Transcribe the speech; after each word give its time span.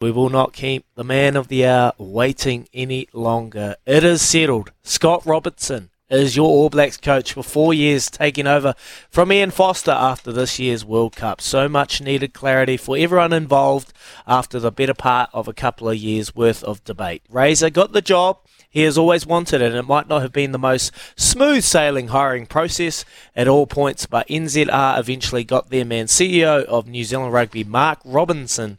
We 0.00 0.10
will 0.10 0.28
not 0.28 0.52
keep 0.52 0.84
the 0.94 1.04
man 1.04 1.36
of 1.36 1.48
the 1.48 1.66
hour 1.66 1.92
waiting 1.98 2.68
any 2.72 3.08
longer. 3.12 3.76
It 3.86 4.04
is 4.04 4.22
settled. 4.22 4.72
Scott 4.82 5.24
Robertson 5.24 5.90
is 6.10 6.36
your 6.36 6.48
All 6.48 6.70
Blacks 6.70 6.96
coach 6.96 7.32
for 7.34 7.42
four 7.42 7.74
years, 7.74 8.10
taking 8.10 8.46
over 8.46 8.74
from 9.10 9.30
Ian 9.30 9.50
Foster 9.50 9.90
after 9.90 10.32
this 10.32 10.58
year's 10.58 10.84
World 10.84 11.14
Cup. 11.14 11.40
So 11.40 11.68
much 11.68 12.00
needed 12.00 12.32
clarity 12.32 12.76
for 12.76 12.96
everyone 12.96 13.32
involved 13.32 13.92
after 14.26 14.58
the 14.58 14.72
better 14.72 14.94
part 14.94 15.30
of 15.32 15.48
a 15.48 15.52
couple 15.52 15.88
of 15.88 15.96
years' 15.96 16.34
worth 16.34 16.64
of 16.64 16.84
debate. 16.84 17.22
Razor 17.28 17.70
got 17.70 17.92
the 17.92 18.02
job 18.02 18.38
he 18.70 18.82
has 18.82 18.98
always 18.98 19.26
wanted, 19.26 19.62
and 19.62 19.74
it 19.74 19.86
might 19.86 20.08
not 20.08 20.20
have 20.20 20.32
been 20.32 20.52
the 20.52 20.58
most 20.58 20.92
smooth 21.16 21.64
sailing 21.64 22.08
hiring 22.08 22.44
process 22.46 23.04
at 23.34 23.48
all 23.48 23.66
points, 23.66 24.04
but 24.04 24.28
NZR 24.28 24.98
eventually 24.98 25.42
got 25.42 25.70
their 25.70 25.86
man. 25.86 26.06
CEO 26.06 26.64
of 26.64 26.86
New 26.86 27.04
Zealand 27.04 27.32
Rugby, 27.32 27.64
Mark 27.64 27.98
Robinson, 28.04 28.78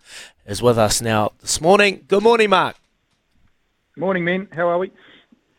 is 0.49 0.63
with 0.63 0.79
us 0.79 0.99
now 0.99 1.31
this 1.41 1.61
morning. 1.61 2.03
Good 2.07 2.23
morning, 2.23 2.49
Mark. 2.49 2.75
Morning, 3.95 4.25
men. 4.25 4.47
How 4.51 4.67
are 4.67 4.79
we? 4.79 4.91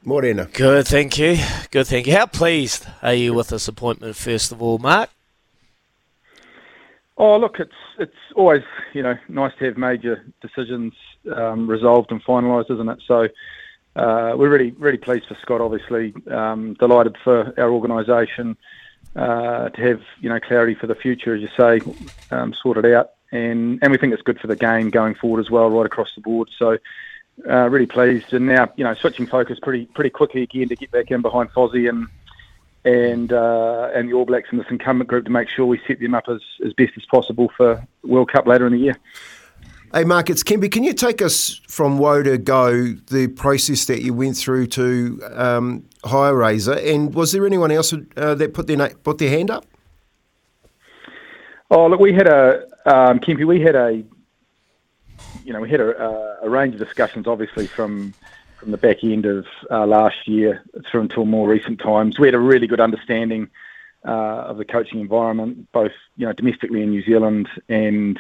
Morning. 0.03 0.45
Good, 0.53 0.89
thank 0.89 1.17
you. 1.17 1.39
Good, 1.71 1.87
thank 1.87 2.09
you. 2.09 2.17
How 2.17 2.27
pleased 2.27 2.87
are 3.01 3.15
you 3.15 3.33
with 3.33 3.49
this 3.49 3.69
appointment, 3.69 4.17
first 4.17 4.51
of 4.51 4.61
all, 4.61 4.79
Mark? 4.79 5.11
Oh, 7.17 7.37
look, 7.37 7.61
it's 7.61 7.71
it's 7.99 8.17
always 8.35 8.63
you 8.93 9.03
know 9.03 9.15
nice 9.29 9.53
to 9.59 9.67
have 9.67 9.77
major 9.77 10.25
decisions 10.41 10.93
um, 11.37 11.69
resolved 11.69 12.11
and 12.11 12.25
finalised, 12.25 12.71
isn't 12.71 12.89
it? 12.89 12.99
So 13.07 13.29
uh, 13.95 14.33
we're 14.37 14.49
really 14.49 14.73
really 14.73 14.99
pleased 14.99 15.27
for 15.29 15.37
Scott. 15.43 15.61
Obviously, 15.61 16.15
um, 16.31 16.75
delighted 16.81 17.17
for 17.23 17.53
our 17.61 17.71
organisation 17.71 18.57
uh, 19.15 19.69
to 19.69 19.81
have 19.83 20.01
you 20.21 20.31
know 20.31 20.41
clarity 20.41 20.75
for 20.75 20.87
the 20.87 20.95
future, 20.95 21.35
as 21.35 21.43
you 21.43 21.49
say, 21.59 21.81
um, 22.31 22.55
sorted 22.61 22.87
out, 22.87 23.11
and 23.33 23.79
and 23.83 23.93
we 23.93 23.99
think 23.99 24.13
it's 24.13 24.23
good 24.23 24.41
for 24.41 24.47
the 24.47 24.57
game 24.57 24.91
going 24.91 25.15
forward 25.15 25.41
as 25.41 25.51
well, 25.51 25.71
right 25.71 25.87
across 25.87 26.09
the 26.15 26.21
board. 26.21 26.49
So. 26.59 26.79
Uh, 27.49 27.71
really 27.71 27.87
pleased, 27.87 28.35
and 28.35 28.45
now 28.45 28.71
you 28.77 28.85
know 28.85 28.93
switching 28.93 29.27
focus 29.27 29.59
pretty 29.59 29.87
pretty 29.87 30.11
quickly 30.11 30.43
again 30.43 30.69
to 30.69 30.77
get 30.77 30.91
back 30.91 31.11
in 31.11 31.23
behind 31.23 31.49
Fozzie 31.53 31.89
and 31.89 32.07
and 32.85 33.33
uh, 33.33 33.91
and 33.95 34.09
the 34.09 34.15
All 34.15 34.25
Blacks 34.25 34.49
and 34.51 34.61
this 34.61 34.67
incumbent 34.71 35.09
group 35.09 35.25
to 35.25 35.31
make 35.31 35.49
sure 35.49 35.67
we 35.67 35.81
set 35.87 36.01
them 36.01 36.15
up 36.15 36.29
as, 36.29 36.41
as 36.65 36.73
best 36.75 36.93
as 36.97 37.05
possible 37.07 37.51
for 37.57 37.87
World 38.05 38.31
Cup 38.31 38.47
later 38.47 38.67
in 38.67 38.73
the 38.73 38.79
year. 38.79 38.99
Hey, 39.93 40.05
Mark, 40.05 40.31
it's 40.31 40.45
Kempy. 40.45 40.71
Can 40.71 40.85
you 40.85 40.93
take 40.93 41.21
us 41.21 41.61
from 41.67 41.99
woe 41.99 42.23
to 42.23 42.39
go, 42.39 42.93
the 43.11 43.27
process 43.27 43.87
that 43.87 44.03
you 44.03 44.15
went 44.15 44.37
through 44.37 44.69
to 44.69 45.21
um, 45.33 45.85
hire 46.05 46.37
Razor, 46.37 46.79
and 46.79 47.13
was 47.13 47.33
there 47.33 47.45
anyone 47.45 47.71
else 47.71 47.93
uh, 47.93 48.35
that 48.37 48.55
put 48.55 48.67
their 48.67 48.91
put 48.91 49.19
their 49.19 49.31
hand 49.31 49.51
up? 49.51 49.67
Oh, 51.71 51.87
look, 51.87 52.01
we 52.01 52.13
had 52.13 52.27
a 52.27 52.67
um. 52.85 53.21
We 53.27 53.61
had 53.61 53.77
a 53.77 54.03
you 55.45 55.53
know 55.53 55.61
we 55.61 55.71
had 55.71 55.81
a, 55.81 56.39
a 56.43 56.49
range 56.49 56.75
of 56.75 56.81
discussions, 56.81 57.27
obviously 57.27 57.67
from 57.67 58.13
from 58.59 58.73
the 58.73 58.77
back 58.77 59.05
end 59.05 59.25
of 59.25 59.47
uh, 59.71 59.87
last 59.87 60.27
year 60.27 60.63
through 60.91 61.03
until 61.03 61.25
more 61.25 61.49
recent 61.49 61.81
times. 61.81 62.19
We 62.19 62.27
had 62.27 62.35
a 62.35 62.41
really 62.41 62.67
good 62.67 62.81
understanding 62.81 63.49
uh, 64.05 64.11
of 64.49 64.59
the 64.59 64.65
coaching 64.65 65.01
environment, 65.01 65.71
both 65.73 65.93
you 66.17 66.27
know 66.27 66.33
domestically 66.33 66.83
in 66.83 66.91
New 66.91 67.05
Zealand 67.05 67.49
and 67.69 68.19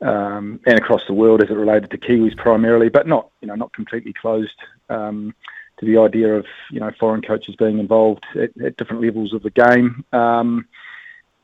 um, 0.00 0.60
and 0.66 0.78
across 0.78 1.02
the 1.06 1.12
world 1.12 1.42
as 1.42 1.50
it 1.50 1.54
related 1.54 1.90
to 1.90 1.98
Kiwis 1.98 2.36
primarily, 2.36 2.88
but 2.88 3.06
not 3.06 3.30
you 3.42 3.48
know 3.48 3.56
not 3.56 3.74
completely 3.74 4.14
closed 4.14 4.58
um, 4.88 5.34
to 5.78 5.86
the 5.86 5.98
idea 5.98 6.34
of 6.34 6.46
you 6.70 6.80
know 6.80 6.90
foreign 6.98 7.20
coaches 7.20 7.56
being 7.56 7.78
involved 7.78 8.24
at, 8.34 8.58
at 8.64 8.76
different 8.78 9.02
levels 9.02 9.34
of 9.34 9.42
the 9.42 9.50
game. 9.50 10.02
Um, 10.12 10.66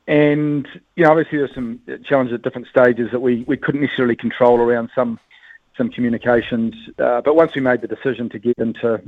and 0.07 0.67
you 0.95 1.05
know, 1.05 1.11
obviously, 1.11 1.39
there's 1.39 1.55
some 1.55 1.81
challenges 2.05 2.35
at 2.35 2.43
different 2.43 2.69
stages 2.69 3.11
that 3.13 3.21
we, 3.21 3.45
we 3.47 3.57
couldn't 3.57 3.81
necessarily 3.81 4.17
control 4.17 4.59
around 4.59 4.91
some 4.95 5.19
some 5.77 5.91
communications. 5.91 6.75
Uh, 6.99 7.21
but 7.21 7.37
once 7.37 7.55
we 7.55 7.61
made 7.61 7.81
the 7.81 7.89
decision 7.89 8.29
to 8.31 8.39
get 8.39 8.57
into 8.59 9.03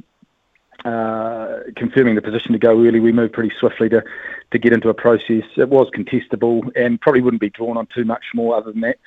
uh, 0.85 1.61
confirming 1.77 2.15
the 2.15 2.23
position 2.23 2.53
to 2.53 2.59
go 2.59 2.73
early, 2.85 3.01
we 3.01 3.13
moved 3.13 3.33
pretty 3.33 3.55
swiftly 3.59 3.89
to 3.89 4.03
to 4.51 4.59
get 4.59 4.73
into 4.73 4.89
a 4.89 4.95
process. 4.95 5.45
It 5.57 5.69
was 5.69 5.89
contestable 5.95 6.71
and 6.77 7.01
probably 7.01 7.21
wouldn't 7.21 7.41
be 7.41 7.51
drawn 7.51 7.77
on 7.77 7.87
too 7.95 8.05
much 8.05 8.25
more 8.35 8.57
other 8.57 8.73
than 8.73 8.83
that. 8.83 8.99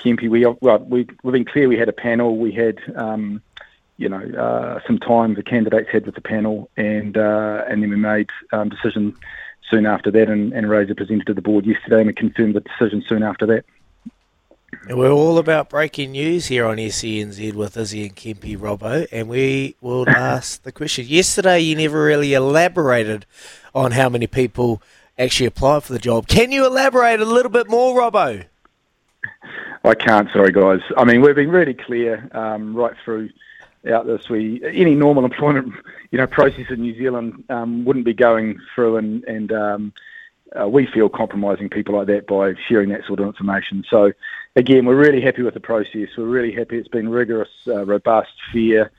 Kempy, 0.00 0.28
we 0.28 0.44
well, 0.60 0.78
we, 0.78 1.06
we've 1.22 1.32
been 1.32 1.44
clear. 1.44 1.68
We 1.68 1.78
had 1.78 1.88
a 1.88 1.92
panel. 1.92 2.36
We 2.36 2.52
had, 2.52 2.78
um, 2.96 3.40
you 3.96 4.08
know, 4.08 4.20
uh, 4.20 4.80
some 4.86 4.98
time 4.98 5.34
the 5.34 5.42
candidates 5.42 5.88
had 5.90 6.06
with 6.06 6.14
the 6.14 6.20
panel, 6.20 6.70
and 6.76 7.16
uh, 7.16 7.64
and 7.68 7.82
then 7.82 7.90
we 7.90 7.96
made 7.96 8.28
um, 8.52 8.68
decision 8.68 9.16
soon 9.70 9.86
after 9.86 10.10
that, 10.10 10.28
and, 10.28 10.52
and 10.52 10.68
Razor 10.68 10.94
presented 10.94 11.26
to 11.26 11.34
the 11.34 11.42
board 11.42 11.66
yesterday, 11.66 11.98
and 11.98 12.06
we 12.06 12.12
confirmed 12.12 12.54
the 12.54 12.60
decision 12.60 13.04
soon 13.08 13.22
after 13.22 13.46
that. 13.46 13.64
And 14.88 14.98
we're 14.98 15.10
all 15.10 15.38
about 15.38 15.68
breaking 15.68 16.12
news 16.12 16.46
here 16.46 16.64
on 16.66 16.76
SENZ 16.76 17.54
with 17.54 17.76
Izzy 17.76 18.06
and 18.06 18.14
Kempy 18.14 18.56
Robbo, 18.56 19.06
and 19.10 19.28
we 19.28 19.74
will 19.80 20.08
ask 20.08 20.62
the 20.62 20.72
question. 20.72 21.06
Yesterday, 21.06 21.60
you 21.60 21.74
never 21.74 22.04
really 22.04 22.34
elaborated 22.34 23.26
on 23.74 23.92
how 23.92 24.08
many 24.08 24.26
people 24.26 24.82
actually 25.18 25.46
applied 25.46 25.82
for 25.82 25.92
the 25.92 25.98
job. 25.98 26.28
Can 26.28 26.52
you 26.52 26.66
elaborate 26.66 27.20
a 27.20 27.24
little 27.24 27.50
bit 27.50 27.68
more, 27.68 28.00
Robbo? 28.00 28.44
I 29.84 29.94
can't. 29.94 30.28
Sorry, 30.32 30.52
guys. 30.52 30.80
I 30.96 31.04
mean, 31.04 31.20
we've 31.20 31.34
been 31.34 31.50
really 31.50 31.74
clear 31.74 32.28
um, 32.32 32.74
right 32.74 32.94
through 33.04 33.30
out 33.88 34.06
this. 34.06 34.28
We 34.28 34.62
any 34.64 34.94
normal 34.94 35.24
employment, 35.24 35.72
you 36.10 36.18
know, 36.18 36.26
process 36.26 36.66
in 36.70 36.80
New 36.80 36.96
Zealand 36.96 37.44
um, 37.48 37.84
wouldn't 37.84 38.04
be 38.04 38.14
going 38.14 38.58
through, 38.74 38.96
and 38.96 39.24
and 39.24 39.52
um, 39.52 39.92
uh, 40.58 40.68
we 40.68 40.86
feel 40.86 41.08
compromising 41.08 41.68
people 41.68 41.96
like 41.96 42.06
that 42.08 42.26
by 42.26 42.54
sharing 42.68 42.88
that 42.90 43.04
sort 43.06 43.20
of 43.20 43.26
information. 43.26 43.84
So, 43.90 44.12
again, 44.54 44.86
we're 44.86 44.96
really 44.96 45.20
happy 45.20 45.42
with 45.42 45.54
the 45.54 45.60
process. 45.60 46.08
We're 46.16 46.24
really 46.24 46.52
happy. 46.52 46.78
It's 46.78 46.88
been 46.88 47.08
rigorous, 47.08 47.50
uh, 47.66 47.84
robust, 47.84 48.32
fair. 48.52 48.90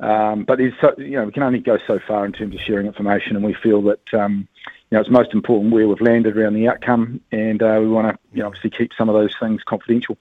Um, 0.00 0.44
but 0.44 0.58
there's 0.58 0.74
so, 0.80 0.94
you 0.98 1.12
know 1.12 1.24
we 1.24 1.32
can 1.32 1.44
only 1.44 1.60
go 1.60 1.78
so 1.86 2.00
far 2.00 2.26
in 2.26 2.32
terms 2.32 2.54
of 2.54 2.60
sharing 2.60 2.86
information, 2.86 3.36
and 3.36 3.44
we 3.44 3.54
feel 3.54 3.82
that 3.82 4.14
um, 4.14 4.48
you 4.92 4.96
know, 4.96 5.00
it's 5.00 5.10
most 5.10 5.32
important 5.32 5.72
where 5.72 5.88
we've 5.88 6.02
landed 6.02 6.36
around 6.36 6.52
the 6.52 6.68
outcome, 6.68 7.22
and 7.32 7.62
uh, 7.62 7.78
we 7.80 7.88
want 7.88 8.08
to, 8.08 8.18
you 8.34 8.40
know, 8.40 8.46
obviously 8.48 8.68
keep 8.68 8.92
some 8.92 9.08
of 9.08 9.14
those 9.14 9.34
things 9.40 9.62
confidential. 9.62 10.18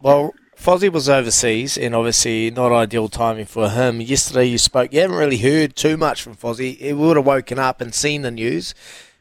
Well, 0.00 0.32
Fozzie 0.60 0.92
was 0.92 1.08
overseas, 1.08 1.78
and 1.78 1.94
obviously 1.94 2.50
not 2.50 2.70
ideal 2.70 3.08
timing 3.08 3.46
for 3.46 3.70
him. 3.70 3.98
Yesterday 4.02 4.44
you 4.44 4.58
spoke. 4.58 4.92
You 4.92 5.00
haven't 5.00 5.16
really 5.16 5.38
heard 5.38 5.74
too 5.74 5.96
much 5.96 6.22
from 6.22 6.36
Fozzie. 6.36 6.76
He 6.76 6.92
would 6.92 7.16
have 7.16 7.24
woken 7.24 7.58
up 7.58 7.80
and 7.80 7.94
seen 7.94 8.20
the 8.20 8.30
news. 8.30 8.74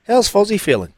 How's 0.06 0.30
Fozzie 0.30 0.60
feeling? 0.60 0.92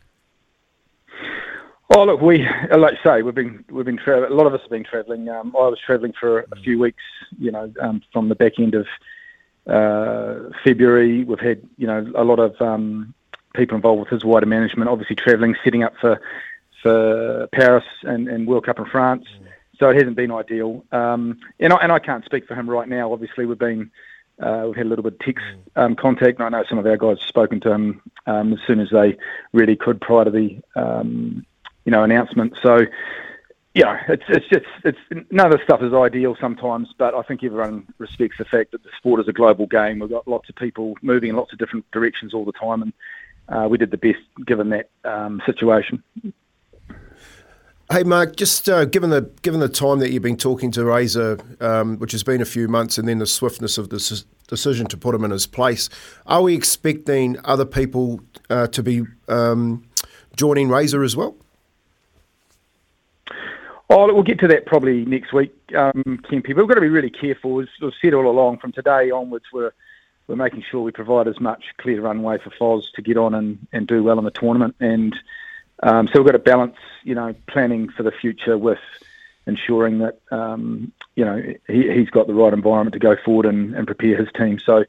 Oh 1.94 2.06
look, 2.06 2.22
we 2.22 2.40
like 2.76 2.96
I 3.00 3.04
say 3.04 3.22
we've 3.22 3.36
been 3.36 3.64
we've 3.70 3.86
been 3.86 3.98
tra- 3.98 4.28
a 4.28 4.34
lot 4.34 4.48
of 4.48 4.56
us 4.56 4.62
have 4.62 4.72
been 4.72 4.84
travelling. 4.84 5.30
Um, 5.30 5.56
I 5.56 5.68
was 5.68 5.78
travelling 5.80 6.14
for 6.20 6.40
a 6.40 6.56
few 6.64 6.80
weeks, 6.80 7.04
you 7.38 7.52
know, 7.52 7.72
um, 7.80 8.02
from 8.12 8.30
the 8.30 8.36
back 8.36 8.54
end 8.58 8.74
of 8.74 8.88
uh, 9.68 10.50
February. 10.64 11.24
We've 11.24 11.40
had 11.40 11.62
you 11.78 11.86
know 11.86 12.12
a 12.16 12.24
lot 12.24 12.40
of 12.40 12.60
um, 12.60 13.14
people 13.54 13.76
involved 13.76 14.00
with 14.00 14.10
his 14.10 14.26
wider 14.26 14.48
management, 14.48 14.90
obviously 14.90 15.18
travelling, 15.18 15.56
setting 15.64 15.84
up 15.84 15.94
for 16.02 16.20
for 16.82 17.48
Paris 17.52 17.86
and, 18.02 18.28
and 18.28 18.48
World 18.48 18.66
Cup 18.66 18.80
in 18.80 18.86
France. 18.86 19.28
Mm. 19.40 19.51
So 19.82 19.90
it 19.90 19.96
hasn't 19.96 20.16
been 20.16 20.32
ideal. 20.32 20.86
Um, 20.92 21.40
and, 21.60 21.74
I, 21.74 21.78
and 21.78 21.92
I 21.92 21.98
can't 21.98 22.24
speak 22.24 22.48
for 22.48 22.54
him 22.54 22.70
right 22.70 22.88
now. 22.88 23.12
Obviously, 23.12 23.48
we've 23.48 23.58
been 23.58 23.90
uh, 24.40 24.66
we've 24.68 24.76
had 24.76 24.86
a 24.86 24.90
little 24.90 25.02
bit 25.02 25.14
of 25.14 25.20
text 25.20 25.44
mm. 25.44 25.82
um, 25.82 25.96
contact, 25.96 26.40
and 26.40 26.46
I 26.46 26.50
know 26.50 26.64
some 26.70 26.78
of 26.78 26.86
our 26.86 26.98
guys 26.98 27.18
have 27.18 27.28
spoken 27.28 27.60
to 27.62 27.72
him 27.72 28.02
um, 28.28 28.54
as 28.54 28.60
soon 28.68 28.80
as 28.80 28.92
they 28.92 29.18
really 29.54 29.76
could 29.76 30.00
prior 30.00 30.26
to 30.26 30.32
the 30.32 30.62
um, 30.76 31.44
you 31.84 31.92
know 31.92 32.04
announcement. 32.04 32.54
So 32.62 32.86
know, 33.86 33.98
it's 34.08 34.24
it's 34.28 34.48
just 34.50 34.66
it's 34.84 35.32
none 35.32 35.52
of 35.52 35.58
the 35.58 35.64
stuff 35.64 35.82
is 35.82 35.94
ideal 35.94 36.38
sometimes, 36.40 36.94
but 36.96 37.16
I 37.16 37.24
think 37.24 37.44
everyone 37.44 37.88
respects 37.98 38.38
the 38.38 38.46
fact 38.46 38.74
that 38.74 38.84
the 38.84 38.90
sport 38.98 39.20
is 39.20 39.28
a 39.28 39.34
global 39.34 39.66
game. 39.66 39.98
We've 39.98 40.12
got 40.12 40.28
lots 40.28 40.48
of 40.50 40.56
people 40.56 40.96
moving 41.02 41.30
in 41.30 41.36
lots 41.36 41.54
of 41.54 41.60
different 41.60 41.90
directions 41.92 42.36
all 42.36 42.46
the 42.46 42.52
time, 42.52 42.84
and 42.84 42.94
uh, 43.50 43.68
we 43.68 43.80
did 43.80 43.90
the 43.90 43.98
best 43.98 44.20
given 44.46 44.70
that 44.70 44.90
um, 45.06 45.42
situation. 45.46 46.04
Hey 47.92 48.04
Mark, 48.04 48.38
just 48.38 48.70
uh, 48.70 48.86
given 48.86 49.10
the 49.10 49.30
given 49.42 49.60
the 49.60 49.68
time 49.68 50.00
that 50.00 50.12
you've 50.12 50.24
been 50.24 50.38
talking 50.38 50.72
to 50.72 50.86
Razor, 50.86 51.38
um, 51.60 51.98
which 51.98 52.14
has 52.14 52.24
been 52.24 52.42
a 52.42 52.46
few 52.46 52.70
months, 52.70 52.98
and 52.98 53.06
then 53.06 53.20
the 53.20 53.26
swiftness 53.26 53.78
of 53.78 53.90
the 53.90 54.24
decision 54.48 54.86
to 54.88 54.96
put 54.96 55.14
him 55.14 55.26
in 55.26 55.32
his 55.32 55.46
place, 55.46 55.90
are 56.26 56.42
we 56.42 56.56
expecting 56.56 57.36
other 57.44 57.66
people 57.66 58.22
uh, 58.50 58.68
to 58.68 58.82
be 58.82 59.04
um, 59.28 59.84
joining 60.38 60.70
Razor 60.70 61.04
as 61.04 61.18
well? 61.18 61.36
Oh, 63.90 64.14
we'll 64.14 64.24
get 64.24 64.40
to 64.40 64.48
that 64.48 64.68
probably 64.68 65.04
next 65.04 65.34
week, 65.34 65.54
um. 65.76 66.24
People, 66.30 66.64
we've 66.64 66.70
got 66.70 66.76
to 66.76 66.80
be 66.82 66.88
really 66.88 67.10
careful. 67.10 67.60
As 67.60 67.68
we've 67.82 67.92
said 68.02 68.14
all 68.14 68.26
along, 68.26 68.60
from 68.60 68.72
today 68.72 69.12
onwards, 69.12 69.48
we're 69.52 69.74
we're 70.28 70.38
making 70.38 70.64
sure 70.72 70.82
we 70.82 70.92
provide 70.92 71.28
as 71.28 71.42
much 71.42 71.66
clear 71.78 72.00
runway 72.00 72.38
for 72.38 72.52
Foz 72.52 72.84
to 72.96 73.02
get 73.02 73.18
on 73.18 73.36
and, 73.36 73.68
and 73.74 73.86
do 73.86 74.02
well 74.02 74.18
in 74.18 74.24
the 74.24 74.32
tournament. 74.32 74.78
And 74.80 75.14
um, 75.84 76.08
so 76.08 76.20
we've 76.20 76.26
got 76.26 76.34
to 76.34 76.40
balance, 76.40 76.78
you 77.04 77.16
know, 77.16 77.34
planning 77.48 77.90
for 77.90 78.04
the 78.04 78.12
future 78.12 78.58
with 78.58 78.80
ensuring 79.48 80.00
that, 80.00 80.20
um, 80.32 80.92
you 81.16 81.26
know, 81.26 81.42
he, 81.68 81.88
has 81.88 82.10
got 82.10 82.28
the 82.28 82.34
right 82.34 82.54
environment 82.54 82.94
to 82.94 83.00
go 83.00 83.16
forward 83.24 83.46
and, 83.46 83.76
and 83.76 83.88
prepare 83.88 84.16
his 84.16 84.30
team. 84.38 84.60
So 84.60 84.86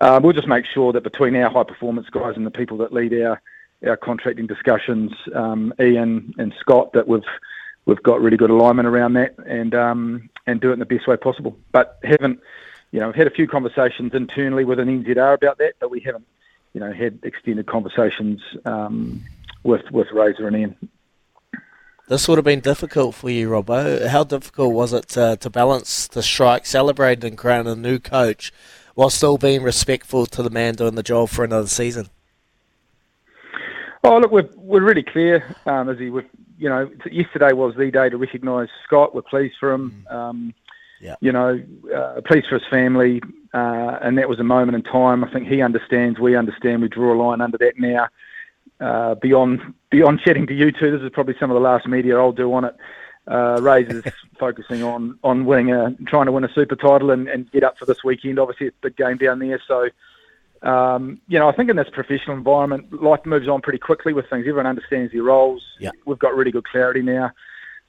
uh, 0.00 0.20
we'll 0.22 0.32
just 0.32 0.48
make 0.48 0.66
sure 0.66 0.92
that 0.92 1.02
between 1.02 1.34
our 1.36 1.50
high 1.50 1.64
performance 1.64 2.08
guys 2.10 2.36
and 2.36 2.46
the 2.46 2.50
people 2.50 2.78
that 2.78 2.92
lead 2.92 3.12
our 3.14 3.40
our 3.86 3.96
contracting 3.96 4.46
discussions, 4.46 5.12
um, 5.34 5.72
Ian 5.78 6.34
and 6.38 6.54
Scott, 6.60 6.94
that 6.94 7.06
we've 7.06 7.22
we've 7.84 8.02
got 8.02 8.20
really 8.20 8.38
good 8.38 8.50
alignment 8.50 8.88
around 8.88 9.14
that 9.14 9.34
and 9.46 9.74
um, 9.74 10.30
and 10.46 10.60
do 10.60 10.70
it 10.70 10.74
in 10.74 10.78
the 10.78 10.86
best 10.86 11.06
way 11.06 11.16
possible. 11.16 11.56
But 11.72 11.98
haven't 12.02 12.40
you 12.92 13.00
know, 13.00 13.12
had 13.12 13.26
a 13.26 13.30
few 13.30 13.46
conversations 13.46 14.14
internally 14.14 14.64
with 14.64 14.78
an 14.78 15.04
NZR 15.04 15.34
about 15.34 15.58
that, 15.58 15.74
but 15.80 15.90
we 15.90 16.00
haven't, 16.00 16.26
you 16.72 16.80
know, 16.80 16.92
had 16.92 17.18
extended 17.24 17.66
conversations 17.66 18.40
um, 18.64 19.22
with 19.66 19.90
with 19.90 20.08
Razor 20.12 20.46
and 20.46 20.56
Ian. 20.56 20.88
This 22.08 22.28
would 22.28 22.38
have 22.38 22.44
been 22.44 22.60
difficult 22.60 23.16
for 23.16 23.28
you, 23.28 23.50
Robbo. 23.50 24.06
How 24.06 24.22
difficult 24.22 24.72
was 24.72 24.92
it 24.92 25.08
to, 25.08 25.36
to 25.40 25.50
balance 25.50 26.06
the 26.06 26.22
strike, 26.22 26.64
celebrate 26.64 27.24
and 27.24 27.36
crown 27.36 27.66
a 27.66 27.74
new 27.74 27.98
coach, 27.98 28.52
while 28.94 29.10
still 29.10 29.38
being 29.38 29.62
respectful 29.64 30.24
to 30.26 30.40
the 30.40 30.50
man 30.50 30.74
doing 30.74 30.94
the 30.94 31.02
job 31.02 31.30
for 31.30 31.44
another 31.44 31.66
season? 31.66 32.08
Oh, 34.04 34.18
look, 34.18 34.30
we're, 34.30 34.48
we're 34.54 34.84
really 34.84 35.02
clear, 35.02 35.56
um, 35.66 35.88
as 35.88 35.98
he, 35.98 36.04
you 36.04 36.68
know, 36.68 36.88
yesterday 37.10 37.52
was 37.52 37.74
the 37.74 37.90
day 37.90 38.08
to 38.08 38.16
recognise 38.16 38.68
Scott. 38.84 39.12
We're 39.12 39.22
pleased 39.22 39.56
for 39.58 39.72
him. 39.72 40.06
Mm. 40.08 40.14
Um, 40.14 40.54
yeah. 41.00 41.16
You 41.20 41.32
know, 41.32 41.60
uh, 41.92 42.20
pleased 42.24 42.46
for 42.48 42.60
his 42.60 42.68
family, 42.70 43.20
uh, 43.52 43.98
and 44.00 44.16
that 44.18 44.28
was 44.28 44.38
a 44.38 44.44
moment 44.44 44.76
in 44.76 44.84
time. 44.84 45.24
I 45.24 45.32
think 45.32 45.48
he 45.48 45.60
understands, 45.60 46.20
we 46.20 46.36
understand. 46.36 46.82
We 46.82 46.88
draw 46.88 47.12
a 47.12 47.18
line 47.20 47.40
under 47.40 47.58
that 47.58 47.80
now. 47.80 48.06
Uh, 48.78 49.14
beyond 49.14 49.74
beyond 49.90 50.20
chatting 50.20 50.46
to 50.46 50.54
you 50.54 50.70
two, 50.70 50.90
this 50.90 51.00
is 51.00 51.10
probably 51.10 51.34
some 51.40 51.50
of 51.50 51.54
the 51.54 51.60
last 51.60 51.86
media 51.86 52.18
I'll 52.18 52.32
do 52.32 52.52
on 52.52 52.64
it. 52.64 52.76
Uh, 53.26 53.58
Razor's 53.60 54.04
focusing 54.38 54.82
on 54.82 55.18
on 55.24 55.46
winning 55.46 55.72
a, 55.72 55.94
trying 56.06 56.26
to 56.26 56.32
win 56.32 56.44
a 56.44 56.52
super 56.52 56.76
title 56.76 57.10
and, 57.10 57.26
and 57.26 57.50
get 57.50 57.64
up 57.64 57.78
for 57.78 57.86
this 57.86 58.04
weekend. 58.04 58.38
Obviously, 58.38 58.66
it's 58.66 58.76
a 58.82 58.88
big 58.88 58.96
game 58.96 59.16
down 59.16 59.38
there, 59.38 59.60
so. 59.66 59.88
Um, 60.62 61.20
you 61.28 61.38
know, 61.38 61.48
I 61.48 61.52
think 61.52 61.68
in 61.68 61.76
this 61.76 61.90
professional 61.92 62.34
environment, 62.34 63.02
life 63.02 63.24
moves 63.26 63.46
on 63.46 63.60
pretty 63.60 63.78
quickly 63.78 64.14
with 64.14 64.28
things. 64.28 64.46
Everyone 64.48 64.66
understands 64.66 65.12
their 65.12 65.22
roles. 65.22 65.62
Yeah. 65.78 65.90
We've 66.06 66.18
got 66.18 66.34
really 66.34 66.50
good 66.50 66.64
clarity 66.64 67.02
now. 67.02 67.30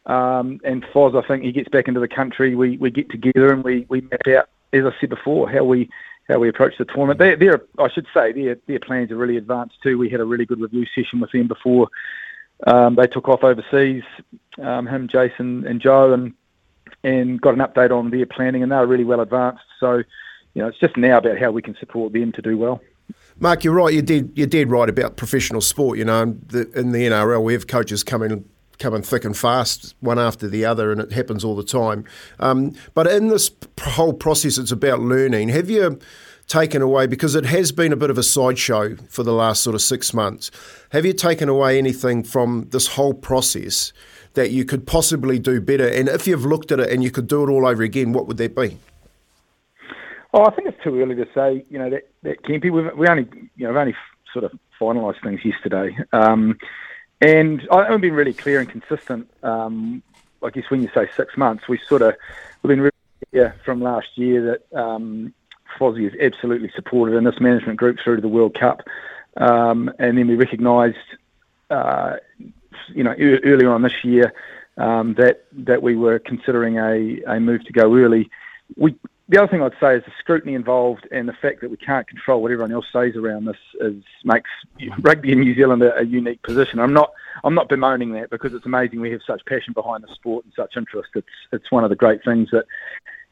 Um, 0.05 0.59
and 0.63 0.83
Foz, 0.83 1.21
I 1.21 1.25
think 1.25 1.43
he 1.43 1.51
gets 1.53 1.69
back 1.69 1.87
into 1.87 2.01
the 2.01 2.09
country. 2.09 2.55
We, 2.55 2.77
we 2.77 2.91
get 2.91 3.09
together 3.09 3.51
and 3.51 3.63
we, 3.63 3.85
we 3.89 4.01
map 4.01 4.27
out, 4.27 4.49
as 4.73 4.85
I 4.85 4.91
said 4.99 5.09
before, 5.09 5.49
how 5.49 5.63
we 5.63 5.89
how 6.27 6.39
we 6.39 6.49
approach 6.49 6.73
the 6.77 6.85
tournament. 6.85 7.19
They, 7.19 7.35
they're, 7.35 7.61
I 7.79 7.89
should 7.89 8.07
say, 8.13 8.31
their 8.31 8.57
their 8.67 8.79
plans 8.79 9.11
are 9.11 9.17
really 9.17 9.37
advanced 9.37 9.75
too. 9.81 9.97
We 9.97 10.09
had 10.09 10.19
a 10.19 10.25
really 10.25 10.45
good 10.45 10.59
review 10.59 10.85
session 10.93 11.19
with 11.19 11.31
them 11.31 11.47
before 11.47 11.89
um, 12.65 12.95
they 12.95 13.07
took 13.07 13.29
off 13.29 13.43
overseas. 13.43 14.03
Um, 14.61 14.87
him, 14.87 15.07
Jason, 15.07 15.65
and 15.67 15.79
Joe, 15.81 16.13
and 16.13 16.33
and 17.03 17.39
got 17.39 17.53
an 17.53 17.59
update 17.59 17.91
on 17.91 18.09
their 18.09 18.25
planning, 18.25 18.63
and 18.63 18.71
they're 18.71 18.87
really 18.87 19.03
well 19.03 19.21
advanced. 19.21 19.63
So, 19.79 19.97
you 20.53 20.61
know, 20.61 20.67
it's 20.67 20.79
just 20.79 20.97
now 20.97 21.17
about 21.17 21.37
how 21.37 21.51
we 21.51 21.61
can 21.61 21.75
support 21.79 22.13
them 22.13 22.31
to 22.31 22.41
do 22.41 22.57
well. 22.57 22.81
Mark, 23.39 23.63
you're 23.63 23.73
right. 23.73 23.93
You 23.93 24.01
did 24.01 24.31
you 24.35 24.47
did 24.47 24.69
right 24.69 24.89
about 24.89 25.15
professional 25.15 25.61
sport. 25.61 25.97
You 25.97 26.05
know, 26.05 26.23
in 26.23 26.41
the, 26.47 26.71
in 26.79 26.91
the 26.91 27.07
NRL, 27.07 27.43
we 27.43 27.53
have 27.53 27.67
coaches 27.67 28.03
coming 28.03 28.45
coming 28.79 29.01
thick 29.01 29.25
and 29.25 29.35
fast, 29.37 29.95
one 29.99 30.19
after 30.19 30.47
the 30.47 30.65
other, 30.65 30.91
and 30.91 31.01
it 31.01 31.11
happens 31.11 31.43
all 31.43 31.55
the 31.55 31.63
time. 31.63 32.05
Um, 32.39 32.75
but 32.93 33.07
in 33.07 33.29
this 33.29 33.51
whole 33.81 34.13
process, 34.13 34.57
it's 34.57 34.71
about 34.71 34.99
learning. 34.99 35.49
Have 35.49 35.69
you 35.69 35.99
taken 36.47 36.81
away, 36.81 37.07
because 37.07 37.35
it 37.35 37.45
has 37.45 37.71
been 37.71 37.91
a 37.91 37.97
bit 37.97 38.09
of 38.09 38.17
a 38.17 38.23
sideshow 38.23 38.95
for 39.09 39.23
the 39.23 39.33
last 39.33 39.61
sort 39.61 39.75
of 39.75 39.81
six 39.81 40.13
months, 40.13 40.49
have 40.91 41.05
you 41.05 41.13
taken 41.13 41.49
away 41.49 41.77
anything 41.77 42.23
from 42.23 42.67
this 42.71 42.87
whole 42.87 43.13
process 43.13 43.91
that 44.33 44.51
you 44.51 44.63
could 44.63 44.87
possibly 44.87 45.39
do 45.39 45.59
better? 45.59 45.87
And 45.87 46.07
if 46.07 46.25
you've 46.25 46.45
looked 46.45 46.71
at 46.71 46.79
it 46.79 46.89
and 46.89 47.03
you 47.03 47.11
could 47.11 47.27
do 47.27 47.43
it 47.43 47.51
all 47.51 47.67
over 47.67 47.83
again, 47.83 48.13
what 48.13 48.27
would 48.27 48.37
that 48.37 48.55
be? 48.55 48.77
Oh, 50.33 50.45
I 50.45 50.51
think 50.51 50.67
it's 50.67 50.83
too 50.83 50.99
early 50.99 51.15
to 51.15 51.25
say. 51.33 51.65
You 51.69 51.79
know 51.79 51.89
that 51.89 52.09
that 52.23 52.43
Kempy, 52.43 52.71
we've 52.71 52.95
we 52.97 53.07
only 53.07 53.27
you 53.55 53.65
know 53.65 53.69
we've 53.69 53.79
only 53.79 53.95
sort 54.31 54.45
of 54.45 54.51
finalised 54.79 55.21
things 55.23 55.39
yesterday. 55.43 55.97
Um, 56.13 56.57
and 57.21 57.67
I've 57.71 58.01
been 58.01 58.13
really 58.13 58.33
clear 58.33 58.59
and 58.59 58.69
consistent. 58.69 59.29
Um, 59.43 60.03
I 60.43 60.49
guess 60.49 60.69
when 60.69 60.81
you 60.81 60.89
say 60.93 61.09
six 61.15 61.35
months, 61.37 61.67
we 61.67 61.79
sort 61.87 62.01
of 62.01 62.15
we've 62.61 62.69
been 62.69 62.81
really 62.81 62.91
clear 63.31 63.55
from 63.65 63.81
last 63.81 64.07
year 64.15 64.59
that 64.71 64.79
um, 64.79 65.33
Fozzie 65.79 66.07
is 66.07 66.13
absolutely 66.19 66.71
supported 66.75 67.15
in 67.15 67.23
this 67.23 67.39
management 67.39 67.77
group 67.79 67.97
through 68.03 68.17
to 68.17 68.21
the 68.21 68.27
World 68.27 68.57
Cup, 68.59 68.81
um, 69.37 69.91
and 69.99 70.17
then 70.17 70.27
we 70.27 70.35
recognised, 70.35 70.97
uh, 71.69 72.17
you 72.89 73.03
know, 73.03 73.13
e- 73.13 73.41
earlier 73.43 73.71
on 73.71 73.81
this 73.81 74.03
year 74.03 74.33
um, 74.77 75.15
that 75.15 75.45
that 75.53 75.81
we 75.81 75.95
were 75.95 76.19
considering 76.19 76.77
a, 76.77 77.21
a 77.35 77.39
move 77.39 77.63
to 77.65 77.73
go 77.73 77.95
early. 77.95 78.29
We 78.75 78.95
the 79.29 79.37
other 79.37 79.51
thing 79.51 79.61
I'd 79.61 79.73
say 79.79 79.97
is 79.97 80.03
the 80.05 80.11
scrutiny 80.19 80.53
involved 80.53 81.07
and 81.11 81.27
the 81.27 81.33
fact 81.33 81.61
that 81.61 81.69
we 81.69 81.77
can't 81.77 82.07
control 82.07 82.41
what 82.41 82.51
everyone 82.51 82.71
else 82.71 82.85
says 82.93 83.15
around 83.15 83.45
this 83.45 83.57
is 83.81 84.01
makes 84.23 84.49
rugby 84.99 85.33
in 85.33 85.41
New 85.41 85.53
Zealand 85.53 85.83
a, 85.83 85.97
a, 85.97 86.03
unique 86.03 86.41
position. 86.43 86.79
I'm 86.79 86.93
not 86.93 87.11
I'm 87.43 87.53
not 87.53 87.67
bemoaning 87.67 88.13
that 88.13 88.29
because 88.29 88.53
it's 88.53 88.65
amazing 88.65 89.01
we 89.01 89.11
have 89.11 89.21
such 89.27 89.45
passion 89.45 89.73
behind 89.73 90.03
the 90.03 90.13
sport 90.13 90.45
and 90.45 90.53
such 90.55 90.77
interest. 90.77 91.09
It's 91.15 91.27
it's 91.51 91.71
one 91.71 91.83
of 91.83 91.89
the 91.89 91.95
great 91.95 92.23
things 92.23 92.49
that 92.51 92.65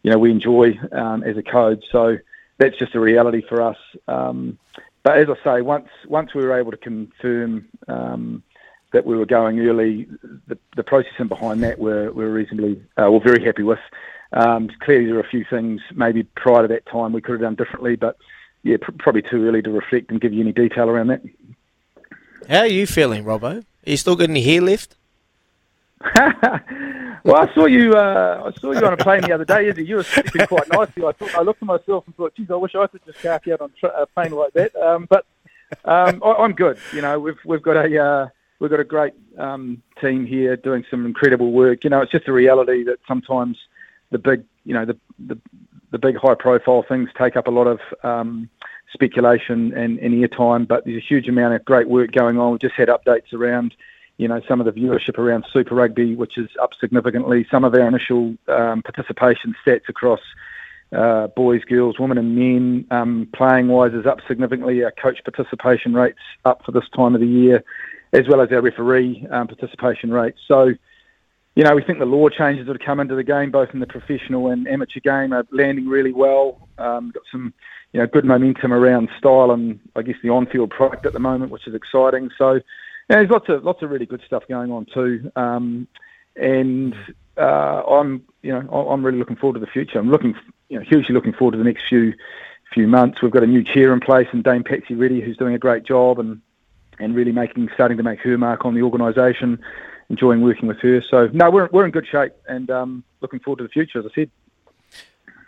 you 0.03 0.11
know 0.11 0.19
we 0.19 0.31
enjoy 0.31 0.77
um, 0.91 1.23
as 1.23 1.37
a 1.37 1.43
code. 1.43 1.83
So 1.91 2.17
that's 2.57 2.77
just 2.77 2.95
a 2.95 2.99
reality 2.99 3.41
for 3.47 3.61
us. 3.61 3.77
Um, 4.07 4.57
but 5.03 5.17
as 5.17 5.27
I 5.29 5.43
say, 5.43 5.61
once 5.61 5.89
once 6.07 6.33
we 6.33 6.43
were 6.43 6.59
able 6.59 6.71
to 6.71 6.77
confirm 6.77 7.69
um, 7.87 8.43
that 8.91 9.05
we 9.05 9.15
were 9.15 9.25
going 9.25 9.59
early, 9.59 10.07
the, 10.47 10.57
the 10.75 10.83
processing 10.83 11.27
behind 11.27 11.63
that 11.63 11.79
we're, 11.79 12.11
we're 12.11 12.31
reasonably 12.31 12.83
uh, 12.97 13.09
we're 13.09 13.23
very 13.23 13.43
happy 13.43 13.63
with. 13.63 13.79
Um, 14.35 14.69
clearly, 14.81 15.05
there 15.05 15.15
are 15.15 15.21
a 15.21 15.27
few 15.27 15.45
things 15.49 15.81
maybe 15.93 16.23
prior 16.23 16.63
to 16.63 16.67
that 16.67 16.85
time 16.85 17.13
we 17.13 17.21
could 17.21 17.33
have 17.33 17.41
done 17.41 17.55
differently, 17.55 17.95
but 17.95 18.17
yeah, 18.63 18.77
pr- 18.81 18.91
probably 18.99 19.21
too 19.21 19.47
early 19.47 19.61
to 19.61 19.71
reflect 19.71 20.11
and 20.11 20.19
give 20.19 20.33
you 20.33 20.41
any 20.41 20.51
detail 20.51 20.89
around 20.89 21.07
that. 21.07 21.21
How 22.49 22.59
are 22.59 22.67
you 22.67 22.85
feeling, 22.85 23.23
Robbo? 23.23 23.61
Are 23.61 23.89
you 23.89 23.97
still 23.97 24.15
got 24.15 24.29
any 24.29 24.43
hair 24.43 24.61
left? 24.61 24.95
well, 27.23 27.37
I 27.37 27.51
saw 27.55 27.65
you. 27.65 27.93
Uh, 27.93 28.51
I 28.53 28.59
saw 28.59 28.73
you 28.73 28.85
on 28.85 28.93
a 28.93 28.97
plane 28.97 29.21
the 29.21 29.31
other 29.31 29.45
day. 29.45 29.69
Izzy. 29.69 29.85
You 29.85 29.95
were 29.95 30.03
sleeping 30.03 30.45
quite 30.45 30.67
nicely. 30.71 31.03
I 31.05 31.13
thought 31.13 31.33
I 31.33 31.41
looked 31.41 31.61
at 31.61 31.67
myself 31.67 32.05
and 32.05 32.15
thought, 32.15 32.35
"Geez, 32.35 32.51
I 32.51 32.55
wish 32.55 32.75
I 32.75 32.85
could 32.87 33.03
just 33.05 33.19
cark 33.19 33.47
out 33.47 33.61
on 33.61 33.71
a 33.83 34.05
plane 34.05 34.31
like 34.31 34.53
that." 34.53 34.75
Um, 34.75 35.07
but 35.09 35.25
um, 35.85 36.21
I, 36.23 36.43
am 36.43 36.53
good. 36.53 36.77
You 36.93 37.01
know, 37.01 37.19
we've 37.19 37.39
we've 37.45 37.61
got 37.61 37.77
a 37.77 38.03
uh, 38.03 38.27
we've 38.59 38.69
got 38.69 38.81
a 38.81 38.85
great 38.85 39.13
um, 39.37 39.81
team 40.01 40.25
here 40.25 40.57
doing 40.57 40.83
some 40.91 41.05
incredible 41.05 41.51
work. 41.51 41.83
You 41.83 41.89
know, 41.89 42.01
it's 42.01 42.11
just 42.11 42.27
a 42.27 42.33
reality 42.33 42.83
that 42.83 42.97
sometimes 43.07 43.57
the 44.15 44.19
big, 44.19 44.45
you 44.63 44.73
know, 44.73 44.85
the 44.85 44.97
the, 45.19 45.37
the 45.91 45.99
big 45.99 46.15
high 46.15 46.35
profile 46.35 46.85
things 46.87 47.09
take 47.17 47.35
up 47.35 47.47
a 47.47 47.51
lot 47.51 47.67
of 47.67 47.79
um, 48.03 48.49
speculation 48.93 49.73
and, 49.73 49.99
and 49.99 50.13
airtime. 50.13 50.65
But 50.67 50.85
there's 50.85 51.03
a 51.03 51.05
huge 51.05 51.27
amount 51.27 51.53
of 51.53 51.65
great 51.65 51.89
work 51.89 52.11
going 52.11 52.39
on. 52.39 52.53
We 52.53 52.59
just 52.59 52.75
had 52.75 52.87
updates 52.87 53.33
around, 53.33 53.75
you 54.17 54.29
know, 54.29 54.41
some 54.47 54.61
of 54.61 54.65
the 54.65 54.71
viewership 54.71 55.17
around 55.17 55.45
Super 55.51 55.75
Rugby, 55.75 56.15
which 56.15 56.37
is 56.37 56.49
up 56.61 56.71
significantly. 56.79 57.45
Some 57.51 57.65
of 57.65 57.73
our 57.73 57.87
initial 57.87 58.35
um, 58.47 58.81
participation 58.81 59.53
stats 59.65 59.89
across. 59.89 60.21
Uh, 60.93 61.27
boys, 61.27 61.63
girls, 61.65 61.99
women, 61.99 62.17
and 62.17 62.35
men 62.35 62.85
um, 62.91 63.27
playing 63.35 63.67
wise 63.67 63.93
is 63.93 64.05
up 64.05 64.19
significantly. 64.27 64.81
Our 64.83 64.91
coach 64.91 65.19
participation 65.25 65.93
rates 65.93 66.19
up 66.45 66.63
for 66.63 66.71
this 66.71 66.87
time 66.95 67.15
of 67.15 67.21
the 67.21 67.27
year, 67.27 67.63
as 68.13 68.27
well 68.29 68.39
as 68.39 68.49
our 68.51 68.61
referee 68.61 69.27
um, 69.29 69.47
participation 69.47 70.11
rates. 70.11 70.39
So, 70.47 70.73
you 71.55 71.63
know, 71.63 71.73
we 71.73 71.81
think 71.81 71.99
the 71.99 72.05
law 72.05 72.27
changes 72.29 72.67
that 72.67 72.73
have 72.73 72.85
come 72.85 72.99
into 72.99 73.15
the 73.15 73.23
game, 73.23 73.49
both 73.49 73.73
in 73.73 73.79
the 73.79 73.87
professional 73.87 74.49
and 74.49 74.67
amateur 74.67 74.99
game, 74.99 75.33
are 75.33 75.45
landing 75.51 75.87
really 75.87 76.11
well. 76.11 76.67
Um, 76.77 77.11
got 77.11 77.23
some, 77.31 77.53
you 77.93 77.99
know, 77.99 78.07
good 78.07 78.25
momentum 78.25 78.73
around 78.73 79.09
style 79.17 79.51
and 79.51 79.79
I 79.95 80.01
guess 80.01 80.17
the 80.21 80.29
on-field 80.29 80.69
product 80.69 81.05
at 81.05 81.13
the 81.13 81.19
moment, 81.19 81.51
which 81.51 81.65
is 81.65 81.73
exciting. 81.73 82.29
So, 82.37 82.55
yeah, 83.09 83.17
there's 83.17 83.29
lots 83.29 83.47
of 83.49 83.63
lots 83.63 83.81
of 83.83 83.89
really 83.89 84.05
good 84.05 84.21
stuff 84.25 84.43
going 84.49 84.71
on 84.71 84.85
too. 84.85 85.31
Um, 85.35 85.87
and 86.35 86.95
uh, 87.37 87.83
I'm 87.87 88.23
you 88.41 88.51
know 88.51 88.87
I'm 88.89 89.05
really 89.05 89.17
looking 89.19 89.35
forward 89.35 89.59
to 89.59 89.65
the 89.65 89.71
future. 89.71 89.99
I'm 89.99 90.09
looking 90.09 90.35
you 90.69 90.79
know 90.79 90.83
hugely 90.83 91.13
looking 91.13 91.33
forward 91.33 91.53
to 91.53 91.57
the 91.57 91.63
next 91.63 91.87
few 91.87 92.13
few 92.73 92.87
months. 92.87 93.21
We've 93.21 93.31
got 93.31 93.43
a 93.43 93.47
new 93.47 93.63
chair 93.63 93.93
in 93.93 93.99
place, 93.99 94.27
and 94.31 94.43
Dame 94.43 94.63
Patsy 94.63 94.95
Reddy, 94.95 95.21
who's 95.21 95.37
doing 95.37 95.53
a 95.53 95.59
great 95.59 95.83
job, 95.83 96.19
and 96.19 96.41
and 96.99 97.15
really 97.15 97.31
making 97.31 97.69
starting 97.73 97.97
to 97.97 98.03
make 98.03 98.19
her 98.21 98.37
mark 98.37 98.65
on 98.65 98.73
the 98.73 98.81
organisation. 98.81 99.59
Enjoying 100.09 100.41
working 100.41 100.67
with 100.67 100.79
her. 100.81 101.01
So 101.09 101.29
no, 101.33 101.49
we're 101.49 101.67
we're 101.71 101.85
in 101.85 101.91
good 101.91 102.07
shape, 102.11 102.33
and 102.47 102.69
um, 102.69 103.03
looking 103.21 103.39
forward 103.39 103.57
to 103.57 103.63
the 103.63 103.69
future, 103.69 103.99
as 103.99 104.05
I 104.05 104.13
said. 104.13 104.29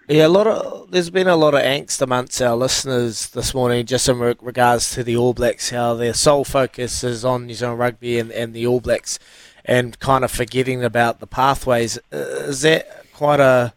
Yeah, 0.09 0.25
a 0.25 0.29
lot 0.29 0.47
of 0.47 0.89
there's 0.89 1.09
been 1.09 1.27
a 1.27 1.35
lot 1.35 1.53
of 1.53 1.59
angst 1.61 2.01
amongst 2.01 2.41
our 2.41 2.55
listeners 2.55 3.29
this 3.31 3.53
morning, 3.53 3.85
just 3.85 4.07
in 4.07 4.17
regards 4.17 4.91
to 4.91 5.03
the 5.03 5.17
All 5.17 5.33
Blacks, 5.33 5.69
how 5.69 5.95
their 5.95 6.13
sole 6.13 6.45
focus 6.45 7.03
is 7.03 7.25
on 7.25 7.45
New 7.45 7.53
Zealand 7.53 7.79
rugby 7.79 8.17
and, 8.17 8.31
and 8.31 8.53
the 8.53 8.65
All 8.65 8.79
Blacks, 8.79 9.19
and 9.65 9.99
kind 9.99 10.23
of 10.23 10.31
forgetting 10.31 10.81
about 10.83 11.19
the 11.19 11.27
pathways. 11.27 11.99
Is 12.11 12.61
that 12.61 13.05
quite 13.13 13.41
a, 13.41 13.73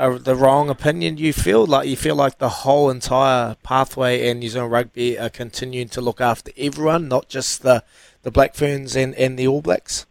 a, 0.00 0.18
the 0.18 0.34
wrong 0.34 0.70
opinion? 0.70 1.18
You 1.18 1.32
feel 1.32 1.66
like 1.66 1.86
you 1.86 1.96
feel 1.96 2.16
like 2.16 2.38
the 2.38 2.48
whole 2.48 2.90
entire 2.90 3.56
pathway 3.62 4.28
and 4.28 4.40
New 4.40 4.48
Zealand 4.48 4.72
rugby 4.72 5.18
are 5.18 5.30
continuing 5.30 5.88
to 5.90 6.00
look 6.00 6.20
after 6.20 6.50
everyone, 6.56 7.08
not 7.08 7.28
just 7.28 7.62
the 7.62 7.84
the 8.22 8.30
Black 8.30 8.54
Ferns 8.54 8.96
and, 8.96 9.14
and 9.14 9.38
the 9.38 9.46
All 9.46 9.62
Blacks. 9.62 10.06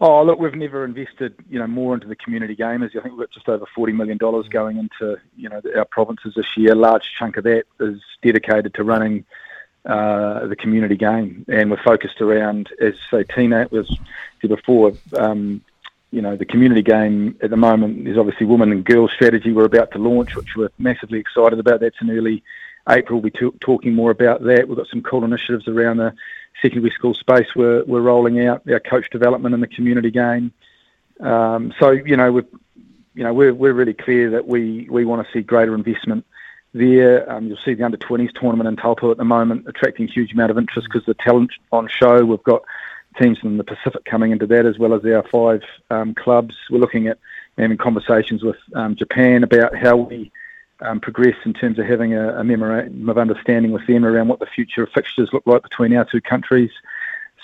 Oh, 0.00 0.22
look, 0.22 0.38
we've 0.38 0.54
never 0.54 0.84
invested, 0.84 1.34
you 1.48 1.58
know, 1.58 1.66
more 1.66 1.94
into 1.94 2.08
the 2.08 2.16
community 2.16 2.54
game. 2.54 2.82
As 2.82 2.90
I 2.90 3.00
think 3.00 3.14
we've 3.14 3.26
got 3.26 3.30
just 3.30 3.48
over 3.48 3.64
forty 3.74 3.92
million 3.92 4.18
dollars 4.18 4.48
going 4.48 4.76
into, 4.76 5.16
you 5.36 5.48
know, 5.48 5.62
our 5.76 5.86
provinces 5.86 6.34
this 6.34 6.56
year. 6.56 6.72
A 6.72 6.74
large 6.74 7.04
chunk 7.18 7.36
of 7.36 7.44
that 7.44 7.64
is 7.80 8.00
dedicated 8.20 8.74
to 8.74 8.84
running 8.84 9.24
uh, 9.86 10.46
the 10.46 10.56
community 10.56 10.96
game, 10.96 11.44
and 11.48 11.70
we're 11.70 11.82
focused 11.82 12.20
around, 12.20 12.70
as 12.80 12.94
say 13.10 13.24
Tina 13.24 13.68
was 13.70 13.88
said 14.40 14.50
before, 14.50 14.92
um, 15.16 15.62
you 16.14 16.22
know, 16.22 16.36
the 16.36 16.44
community 16.44 16.82
game 16.82 17.36
at 17.42 17.50
the 17.50 17.56
moment 17.56 18.06
is 18.06 18.16
obviously 18.16 18.46
women 18.46 18.70
and 18.70 18.84
girls 18.84 19.10
strategy 19.12 19.52
we're 19.52 19.64
about 19.64 19.90
to 19.90 19.98
launch, 19.98 20.36
which 20.36 20.54
we're 20.56 20.70
massively 20.78 21.18
excited 21.18 21.58
about. 21.58 21.80
That's 21.80 22.00
in 22.00 22.10
early 22.10 22.44
April. 22.88 23.20
We'll 23.20 23.30
be 23.30 23.38
t- 23.38 23.58
talking 23.60 23.94
more 23.94 24.12
about 24.12 24.44
that. 24.44 24.68
We've 24.68 24.76
got 24.76 24.86
some 24.86 25.02
cool 25.02 25.24
initiatives 25.24 25.66
around 25.66 25.96
the 25.96 26.14
secondary 26.62 26.92
school 26.92 27.14
space 27.14 27.48
we're, 27.56 27.82
we're 27.84 28.00
rolling 28.00 28.46
out, 28.46 28.62
our 28.70 28.78
coach 28.78 29.10
development 29.10 29.54
in 29.54 29.60
the 29.60 29.66
community 29.66 30.12
game. 30.12 30.52
Um, 31.18 31.74
so, 31.80 31.90
you 31.90 32.16
know, 32.16 32.32
we're, 32.32 32.46
you 33.14 33.24
know, 33.24 33.34
we're, 33.34 33.52
we're 33.52 33.72
really 33.72 33.94
clear 33.94 34.30
that 34.30 34.46
we, 34.46 34.86
we 34.88 35.04
want 35.04 35.26
to 35.26 35.32
see 35.32 35.42
greater 35.42 35.74
investment 35.74 36.24
there. 36.72 37.30
Um, 37.30 37.48
you'll 37.48 37.58
see 37.64 37.74
the 37.74 37.84
under 37.84 37.96
20s 37.96 38.32
tournament 38.38 38.68
in 38.68 38.76
Taupo 38.76 39.10
at 39.10 39.16
the 39.16 39.24
moment 39.24 39.66
attracting 39.66 40.06
huge 40.06 40.32
amount 40.32 40.52
of 40.52 40.58
interest 40.58 40.88
because 40.90 41.06
the 41.06 41.14
talent 41.14 41.50
on 41.72 41.88
show. 41.88 42.24
We've 42.24 42.42
got 42.44 42.62
teams 43.20 43.38
from 43.38 43.56
the 43.56 43.64
Pacific 43.64 44.04
coming 44.04 44.32
into 44.32 44.46
that 44.46 44.66
as 44.66 44.78
well 44.78 44.94
as 44.94 45.04
our 45.04 45.24
five 45.30 45.62
um, 45.90 46.14
clubs. 46.14 46.54
We're 46.70 46.78
looking 46.78 47.06
at 47.06 47.18
having 47.58 47.76
conversations 47.76 48.42
with 48.42 48.56
um, 48.74 48.96
Japan 48.96 49.44
about 49.44 49.76
how 49.76 49.96
we 49.96 50.32
um, 50.80 51.00
progress 51.00 51.36
in 51.44 51.54
terms 51.54 51.78
of 51.78 51.86
having 51.86 52.14
a, 52.14 52.40
a, 52.40 52.44
memorandum 52.44 53.08
of 53.08 53.16
understanding 53.16 53.72
with 53.72 53.86
them 53.86 54.04
around 54.04 54.28
what 54.28 54.40
the 54.40 54.46
future 54.46 54.82
of 54.82 54.90
fixtures 54.90 55.30
look 55.32 55.46
like 55.46 55.62
between 55.62 55.94
our 55.94 56.04
two 56.04 56.20
countries. 56.20 56.70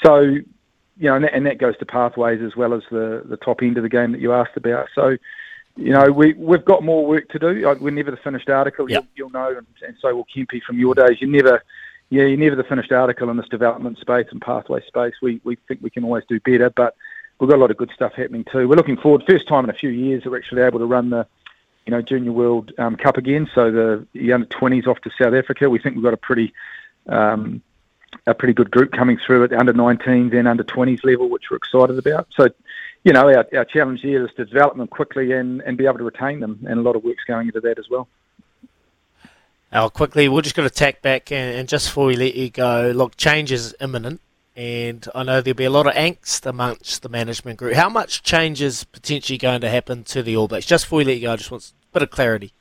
So, 0.05 0.21
you 0.21 0.45
know, 0.99 1.15
and 1.15 1.25
that, 1.25 1.35
and 1.35 1.47
that 1.47 1.59
goes 1.59 1.77
to 1.79 1.87
pathways 1.87 2.43
as 2.43 2.57
well 2.57 2.75
as 2.75 2.83
the, 2.91 3.23
the 3.25 3.37
top 3.37 3.63
end 3.63 3.77
of 3.77 3.83
the 3.83 3.89
game 3.89 4.13
that 4.13 4.21
you 4.21 4.33
asked 4.33 4.57
about. 4.57 4.89
So, 4.95 5.17
you 5.77 5.93
know, 5.93 6.11
we 6.11 6.35
we've 6.35 6.65
got 6.65 6.83
more 6.83 7.07
work 7.07 7.29
to 7.31 7.39
do. 7.39 7.77
We're 7.81 7.91
never 7.91 8.11
the 8.11 8.17
finished 8.17 8.51
article. 8.51 8.91
Yep. 8.91 9.07
You'll, 9.15 9.29
you'll, 9.29 9.31
know, 9.31 9.57
and, 9.57 9.67
and, 9.87 9.97
so 10.01 10.15
will 10.15 10.27
Kempy 10.27 10.61
from 10.63 10.79
your 10.79 10.95
days. 10.95 11.21
You 11.21 11.29
never, 11.29 11.63
yeah, 12.11 12.25
you're 12.25 12.37
never 12.37 12.57
the 12.57 12.65
finished 12.65 12.93
article 12.93 13.31
in 13.31 13.37
this 13.37 13.49
development 13.49 13.99
space 13.99 14.27
and 14.31 14.41
pathway 14.41 14.83
space. 14.87 15.15
We 15.23 15.41
we 15.45 15.57
think 15.69 15.81
we 15.83 15.91
can 15.91 16.05
always 16.05 16.25
do 16.29 16.41
better, 16.41 16.71
but 16.71 16.97
we've 17.39 17.49
got 17.49 17.57
a 17.57 17.61
lot 17.63 17.71
of 17.71 17.77
good 17.77 17.91
stuff 17.95 18.13
happening 18.15 18.45
too. 18.45 18.69
We're 18.69 18.77
looking 18.77 18.97
forward. 18.97 19.25
First 19.27 19.49
time 19.49 19.65
in 19.65 19.71
a 19.71 19.75
few 19.75 19.91
years 19.91 20.25
that 20.25 20.31
we're 20.31 20.39
actually 20.39 20.63
able 20.63 20.81
to 20.81 20.87
run 20.87 21.11
the 21.11 21.27
you 21.87 21.91
know, 21.91 22.03
Junior 22.03 22.33
World 22.33 22.73
um, 22.79 22.97
Cup 22.97 23.17
again. 23.17 23.49
So 23.55 23.71
the, 23.71 24.07
the 24.13 24.33
under 24.33 24.47
20s 24.47 24.87
off 24.87 25.01
to 25.01 25.11
South 25.19 25.35
Africa. 25.35 25.69
We 25.69 25.79
think 25.79 25.97
we've 25.97 26.05
got 26.05 26.15
a 26.15 26.19
pretty 26.19 26.53
um, 27.09 27.63
a 28.27 28.35
pretty 28.35 28.55
good 28.55 28.71
group 28.71 28.93
coming 28.93 29.19
through 29.19 29.45
at 29.45 29.51
the 29.51 29.59
under 29.59 29.73
19s 29.73 30.35
and 30.35 30.47
under 30.47 30.65
20s 30.65 31.05
level, 31.05 31.29
which 31.29 31.45
we're 31.51 31.57
excited 31.57 31.99
about. 31.99 32.29
So, 32.37 32.49
you 33.05 33.13
know, 33.13 33.33
our, 33.33 33.47
our 33.57 33.65
challenge 33.65 34.03
here 34.03 34.25
is 34.25 34.33
to 34.35 34.45
develop 34.45 34.77
them 34.77 34.87
quickly 34.89 35.33
and, 35.33 35.63
and 35.63 35.77
be 35.79 35.87
able 35.87 35.99
to 35.99 36.05
retain 36.05 36.41
them, 36.41 36.65
and 36.69 36.79
a 36.79 36.83
lot 36.83 36.97
of 36.97 37.05
work's 37.05 37.25
going 37.25 37.47
into 37.47 37.61
that 37.61 37.79
as 37.79 37.89
well. 37.89 38.09
Now, 39.73 39.89
quickly, 39.89 40.29
we're 40.29 40.43
just 40.43 40.57
going 40.57 40.69
to 40.69 40.75
tack 40.75 41.01
back, 41.01 41.31
and, 41.31 41.57
and 41.57 41.69
just 41.69 41.89
before 41.89 42.07
we 42.07 42.17
let 42.17 42.35
you 42.35 42.51
go, 42.51 42.93
look, 42.95 43.17
change 43.17 43.53
is 43.53 43.75
imminent 43.81 44.21
and 44.61 45.09
I 45.15 45.23
know 45.23 45.41
there'll 45.41 45.57
be 45.57 45.65
a 45.65 45.71
lot 45.71 45.87
of 45.87 45.95
angst 45.95 46.45
amongst 46.45 47.03
the 47.03 47.09
management 47.09 47.59
group. 47.59 47.75
How 47.75 47.89
much 47.89 48.23
change 48.23 48.61
is 48.61 48.85
potentially 48.85 49.39
going 49.39 49.63
to 49.63 49.71
happen 49.71 50.05
to 50.05 50.23
the 50.23 50.37
All 50.37 50.49
Blacks? 50.49 50.67
Just 50.67 50.85
before 50.85 50.99
we 50.99 51.05
let 51.05 51.17
you 51.17 51.23
go, 51.23 51.33
I 51.33 51.37
just 51.37 51.51
want 51.51 51.73
a 51.73 51.93
bit 51.95 52.03
of 52.03 52.11
clarity? 52.11 52.53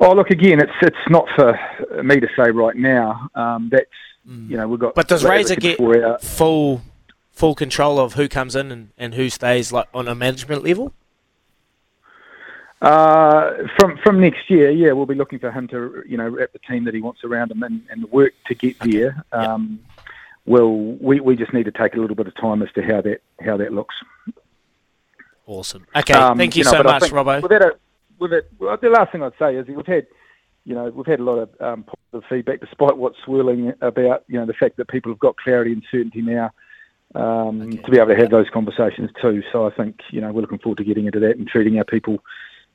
Oh, 0.00 0.12
look 0.12 0.30
again. 0.30 0.60
It's 0.60 0.72
it's 0.80 0.96
not 1.08 1.26
for 1.36 1.56
me 2.02 2.18
to 2.18 2.26
say 2.36 2.50
right 2.50 2.74
now. 2.74 3.28
Um, 3.36 3.68
that's 3.70 3.86
mm. 4.28 4.50
you 4.50 4.56
know 4.56 4.66
we've 4.66 4.80
got. 4.80 4.96
But 4.96 5.06
does 5.06 5.22
Razor 5.22 5.54
get 5.54 5.78
full 6.20 6.82
full 7.30 7.54
control 7.54 8.00
of 8.00 8.14
who 8.14 8.28
comes 8.28 8.56
in 8.56 8.72
and, 8.72 8.90
and 8.98 9.14
who 9.14 9.30
stays, 9.30 9.72
like 9.72 9.86
on 9.94 10.08
a 10.08 10.16
management 10.16 10.64
level? 10.64 10.92
Uh, 12.82 13.68
from 13.78 13.96
from 14.04 14.20
next 14.20 14.50
year, 14.50 14.70
yeah, 14.70 14.90
we'll 14.90 15.06
be 15.06 15.14
looking 15.14 15.38
for 15.38 15.52
him 15.52 15.68
to 15.68 16.02
you 16.06 16.16
know 16.16 16.28
wrap 16.28 16.52
the 16.52 16.58
team 16.58 16.84
that 16.84 16.94
he 16.94 17.00
wants 17.00 17.22
around 17.22 17.50
him 17.52 17.62
and, 17.62 17.80
and 17.90 18.02
the 18.02 18.08
work 18.08 18.34
to 18.46 18.54
get 18.54 18.74
okay. 18.82 18.90
there. 18.90 19.24
Um, 19.32 19.80
yep. 19.80 20.04
Well, 20.44 20.76
we, 20.76 21.20
we 21.20 21.36
just 21.36 21.52
need 21.52 21.66
to 21.66 21.70
take 21.70 21.94
a 21.94 21.98
little 21.98 22.16
bit 22.16 22.26
of 22.26 22.34
time 22.34 22.60
as 22.60 22.72
to 22.72 22.82
how 22.82 23.00
that 23.02 23.20
how 23.40 23.56
that 23.56 23.72
looks. 23.72 23.94
Awesome. 25.46 25.86
Okay, 25.94 26.12
um, 26.12 26.36
thank 26.38 26.56
you, 26.56 26.60
you 26.60 26.64
know, 26.64 26.78
so 26.78 26.82
much, 26.82 27.02
Robbo. 27.04 27.40
We've 27.42 27.50
had 27.50 27.62
a, 27.62 27.72
well, 28.18 28.76
the 28.76 28.90
last 28.90 29.12
thing 29.12 29.22
I'd 29.22 29.32
say 29.38 29.54
is 29.56 29.66
we've 29.68 29.86
had, 29.86 30.06
you 30.64 30.74
know, 30.74 30.88
we've 30.90 31.06
had 31.06 31.20
a 31.20 31.24
lot 31.24 31.38
of 31.38 31.60
um, 31.60 31.84
positive 31.84 32.28
feedback, 32.28 32.60
despite 32.60 32.96
what's 32.96 33.18
swirling 33.24 33.72
about, 33.80 34.24
you 34.28 34.38
know, 34.38 34.46
the 34.46 34.54
fact 34.54 34.76
that 34.78 34.88
people 34.88 35.12
have 35.12 35.18
got 35.18 35.36
clarity 35.36 35.72
and 35.72 35.84
certainty 35.90 36.22
now 36.22 36.50
um, 37.14 37.62
okay. 37.62 37.76
to 37.76 37.90
be 37.90 37.98
able 37.98 38.08
to 38.08 38.16
have 38.16 38.30
those 38.30 38.48
conversations 38.50 39.10
too. 39.20 39.42
So 39.52 39.66
I 39.66 39.70
think, 39.70 40.00
you 40.10 40.20
know, 40.20 40.32
we're 40.32 40.42
looking 40.42 40.58
forward 40.58 40.78
to 40.78 40.84
getting 40.84 41.06
into 41.06 41.20
that 41.20 41.36
and 41.36 41.46
treating 41.46 41.78
our 41.78 41.84
people, 41.84 42.22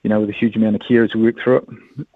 you 0.08 0.14
know, 0.14 0.22
with 0.22 0.30
a 0.30 0.34
huge 0.34 0.56
amount 0.56 0.74
of 0.74 0.82
care 0.88 1.04
as 1.04 1.14
we 1.14 1.22
work 1.22 1.36
through 1.44 1.58
it. 1.58 2.08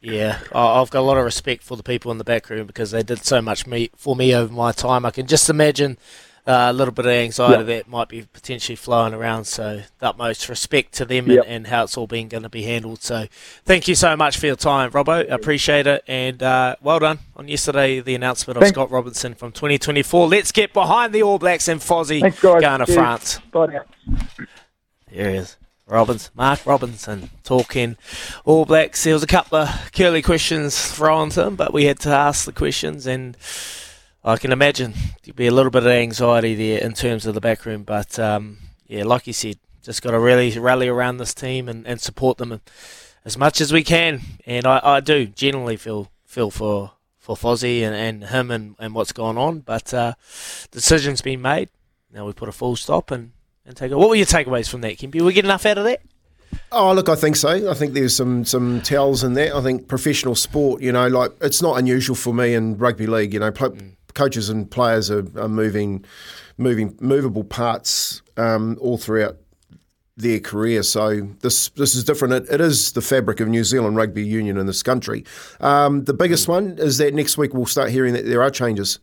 Yeah, 0.00 0.40
I've 0.52 0.90
got 0.90 0.98
a 0.98 1.02
lot 1.02 1.16
of 1.16 1.24
respect 1.24 1.62
for 1.62 1.76
the 1.76 1.84
people 1.84 2.10
in 2.10 2.18
the 2.18 2.24
back 2.24 2.50
room 2.50 2.66
because 2.66 2.90
they 2.90 3.04
did 3.04 3.24
so 3.24 3.40
much 3.40 3.68
me 3.68 3.90
for 3.94 4.16
me 4.16 4.34
over 4.34 4.52
my 4.52 4.72
time. 4.72 5.06
I 5.06 5.12
can 5.12 5.28
just 5.28 5.48
imagine 5.48 5.96
uh, 6.44 6.66
a 6.68 6.72
little 6.72 6.92
bit 6.92 7.06
of 7.06 7.12
anxiety 7.12 7.62
that 7.62 7.86
might 7.86 8.08
be 8.08 8.22
potentially 8.22 8.74
flowing 8.74 9.14
around. 9.14 9.44
So, 9.44 9.82
the 10.00 10.08
utmost 10.08 10.48
respect 10.48 10.94
to 10.94 11.04
them 11.04 11.30
yep. 11.30 11.44
and, 11.44 11.54
and, 11.54 11.66
how 11.68 11.84
it's 11.84 11.96
all 11.96 12.08
been 12.08 12.26
going 12.26 12.42
to 12.42 12.48
be 12.48 12.64
handled. 12.64 13.00
So, 13.02 13.26
thank 13.64 13.86
you 13.86 13.94
so 13.94 14.16
much 14.16 14.38
for 14.38 14.46
your 14.46 14.56
time, 14.56 14.90
Robbo. 14.90 15.30
Appreciate 15.30 15.86
it. 15.86 16.02
And 16.08 16.42
uh, 16.42 16.74
well 16.82 16.98
done 16.98 17.20
on 17.36 17.46
yesterday, 17.46 18.00
the 18.00 18.16
announcement 18.16 18.56
of 18.56 18.62
Thanks. 18.62 18.74
Scott 18.74 18.90
Robinson 18.90 19.34
from 19.34 19.52
2024. 19.52 20.26
Let's 20.26 20.50
get 20.50 20.72
behind 20.72 21.12
the 21.12 21.22
All 21.22 21.38
Blacks 21.38 21.68
and 21.68 21.80
Fozzie 21.80 22.22
Thanks, 22.22 22.40
going 22.40 22.62
to 22.62 22.86
Cheers. 22.86 22.96
France. 22.96 23.38
Bye 23.52 23.66
now. 23.66 23.84
Here 25.08 25.30
he 25.30 25.36
is. 25.36 25.56
Robbins, 25.90 26.30
Mark 26.34 26.64
Robinson 26.64 27.30
talking 27.42 27.96
All 28.44 28.64
Blacks. 28.64 29.04
There 29.04 29.12
was 29.12 29.22
a 29.22 29.26
couple 29.26 29.58
of 29.58 29.90
curly 29.92 30.22
questions 30.22 30.80
thrown 30.90 31.30
to 31.30 31.46
him, 31.46 31.56
but 31.56 31.72
we 31.72 31.84
had 31.86 31.98
to 32.00 32.10
ask 32.10 32.44
the 32.44 32.52
questions 32.52 33.06
and 33.06 33.36
I 34.22 34.36
can 34.36 34.52
imagine 34.52 34.94
there'd 35.24 35.34
be 35.34 35.46
a 35.46 35.52
little 35.52 35.70
bit 35.70 35.82
of 35.82 35.88
anxiety 35.88 36.54
there 36.54 36.80
in 36.80 36.92
terms 36.92 37.26
of 37.26 37.34
the 37.34 37.40
back 37.40 37.64
room, 37.64 37.82
but 37.82 38.18
um, 38.18 38.58
yeah, 38.86 39.04
like 39.04 39.26
you 39.26 39.32
said, 39.32 39.58
just 39.82 40.02
got 40.02 40.10
to 40.12 40.20
really 40.20 40.58
rally 40.58 40.88
around 40.88 41.16
this 41.16 41.34
team 41.34 41.68
and, 41.68 41.86
and 41.86 42.00
support 42.00 42.38
them 42.38 42.60
as 43.24 43.36
much 43.38 43.60
as 43.60 43.72
we 43.72 43.82
can. 43.82 44.20
And 44.46 44.66
I, 44.66 44.80
I 44.82 45.00
do 45.00 45.26
generally 45.26 45.76
feel 45.76 46.10
feel 46.24 46.50
for 46.50 46.92
for 47.18 47.34
Fozzie 47.36 47.82
and, 47.82 47.94
and 47.94 48.30
him 48.30 48.50
and, 48.50 48.76
and 48.78 48.94
what's 48.94 49.12
going 49.12 49.38
on, 49.38 49.60
but 49.60 49.92
uh, 49.92 50.14
decision's 50.70 51.22
been 51.22 51.42
made. 51.42 51.70
Now 52.12 52.26
we 52.26 52.32
put 52.32 52.48
a 52.48 52.52
full 52.52 52.76
stop 52.76 53.10
and, 53.10 53.32
and 53.66 53.76
take. 53.76 53.92
What 53.92 54.08
were 54.08 54.14
your 54.14 54.26
takeaways 54.26 54.68
from 54.68 54.80
that, 54.82 54.98
Kempy? 54.98 55.20
We 55.22 55.32
get 55.32 55.44
enough 55.44 55.66
out 55.66 55.78
of 55.78 55.84
that? 55.84 56.00
Oh, 56.72 56.92
look, 56.92 57.08
I 57.08 57.14
think 57.14 57.36
so. 57.36 57.70
I 57.70 57.74
think 57.74 57.94
there's 57.94 58.14
some 58.14 58.44
some 58.44 58.80
tells 58.82 59.22
in 59.22 59.34
that. 59.34 59.54
I 59.54 59.60
think 59.60 59.88
professional 59.88 60.34
sport, 60.34 60.82
you 60.82 60.92
know, 60.92 61.08
like 61.08 61.32
it's 61.40 61.62
not 61.62 61.78
unusual 61.78 62.16
for 62.16 62.34
me 62.34 62.54
in 62.54 62.76
rugby 62.76 63.06
league. 63.06 63.34
You 63.34 63.40
know, 63.40 63.52
mm 63.52 63.96
coaches 64.14 64.48
and 64.48 64.70
players 64.70 65.10
are, 65.10 65.24
are 65.38 65.48
moving, 65.48 66.04
moving 66.58 66.96
movable 67.00 67.44
parts 67.44 68.22
um, 68.36 68.76
all 68.80 68.98
throughout 68.98 69.36
their 70.16 70.40
career. 70.40 70.82
So 70.82 71.20
this 71.40 71.70
this 71.70 71.94
is 71.94 72.04
different. 72.04 72.34
It, 72.34 72.54
it 72.54 72.60
is 72.60 72.92
the 72.92 73.00
fabric 73.00 73.40
of 73.40 73.48
New 73.48 73.64
Zealand 73.64 73.96
rugby 73.96 74.24
union 74.24 74.58
in 74.58 74.66
this 74.66 74.82
country. 74.82 75.24
Um, 75.60 76.04
the 76.04 76.12
biggest 76.12 76.48
one 76.48 76.76
is 76.78 76.98
that 76.98 77.14
next 77.14 77.38
week 77.38 77.54
we'll 77.54 77.66
start 77.66 77.90
hearing 77.90 78.14
that 78.14 78.26
there 78.26 78.42
are 78.42 78.50
changes. 78.50 78.98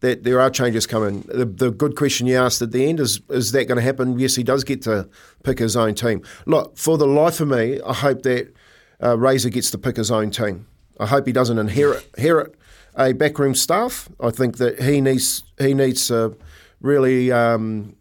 That 0.00 0.24
there 0.24 0.40
are 0.40 0.50
changes 0.50 0.86
coming. 0.86 1.22
The, 1.22 1.46
the 1.46 1.70
good 1.70 1.96
question 1.96 2.26
you 2.26 2.36
asked 2.36 2.60
at 2.60 2.70
the 2.70 2.86
end 2.86 3.00
is 3.00 3.20
is 3.30 3.52
that 3.52 3.64
going 3.66 3.76
to 3.76 3.82
happen? 3.82 4.18
Yes, 4.18 4.34
he 4.34 4.42
does 4.42 4.62
get 4.62 4.82
to 4.82 5.08
pick 5.42 5.58
his 5.58 5.76
own 5.76 5.94
team. 5.94 6.22
Look, 6.44 6.76
for 6.76 6.98
the 6.98 7.06
life 7.06 7.40
of 7.40 7.48
me, 7.48 7.80
I 7.80 7.94
hope 7.94 8.22
that 8.22 8.54
uh, 9.02 9.16
Razor 9.16 9.50
gets 9.50 9.70
to 9.70 9.78
pick 9.78 9.96
his 9.96 10.10
own 10.10 10.30
team. 10.30 10.66
I 10.98 11.06
hope 11.06 11.26
he 11.26 11.32
doesn't 11.32 11.58
inherit, 11.58 12.08
inherit 12.16 12.54
a 12.94 13.12
backroom 13.12 13.54
staff. 13.54 14.08
I 14.20 14.30
think 14.30 14.58
that 14.58 14.80
he 14.80 15.00
needs 15.00 15.42
he 15.58 15.74
needs 15.74 16.08
to 16.08 16.36
really 16.80 17.32
um, 17.32 17.96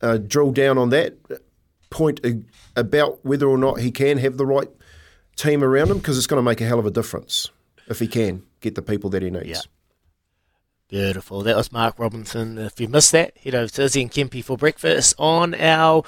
uh, 0.00 0.18
drill 0.18 0.52
down 0.52 0.78
on 0.78 0.90
that 0.90 1.16
point 1.90 2.20
about 2.74 3.24
whether 3.24 3.46
or 3.46 3.58
not 3.58 3.80
he 3.80 3.90
can 3.90 4.18
have 4.18 4.36
the 4.36 4.46
right 4.46 4.68
team 5.36 5.62
around 5.62 5.90
him 5.90 5.98
because 5.98 6.18
it's 6.18 6.26
going 6.26 6.38
to 6.38 6.42
make 6.42 6.60
a 6.60 6.64
hell 6.66 6.78
of 6.78 6.86
a 6.86 6.90
difference 6.90 7.50
if 7.88 7.98
he 7.98 8.08
can 8.08 8.42
get 8.60 8.74
the 8.74 8.82
people 8.82 9.10
that 9.10 9.22
he 9.22 9.30
needs. 9.30 9.46
Yeah. 9.46 9.60
Beautiful. 10.88 11.42
That 11.42 11.56
was 11.56 11.72
Mark 11.72 11.98
Robinson. 11.98 12.58
If 12.58 12.78
you 12.78 12.86
missed 12.86 13.10
that, 13.10 13.36
head 13.38 13.56
over 13.56 13.66
to 13.72 13.82
Izzy 13.82 14.02
and 14.02 14.10
Kempy 14.10 14.44
for 14.44 14.56
breakfast 14.56 15.16
on 15.18 15.52
our 15.56 16.04